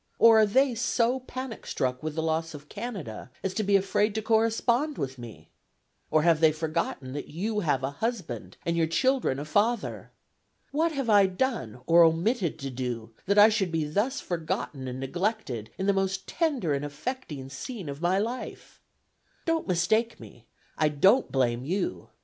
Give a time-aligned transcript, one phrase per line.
[0.17, 4.15] Or are they so panic struck with the loss of Canada as to be afraid
[4.15, 5.51] to correspond with me?
[6.09, 10.09] Or have they forgotten that you have a husband, and your children a father?
[10.71, 14.99] What have I done, or omitted to do, that I should be thus forgotten and
[14.99, 18.81] neglected in the most tender and affecting scene of my life?
[19.45, 20.47] Don't mistake me.
[20.79, 22.09] I don't blame you.